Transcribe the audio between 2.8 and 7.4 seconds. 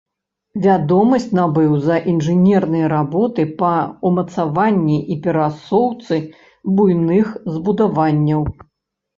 работы па ўмацаванні і перасоўцы буйных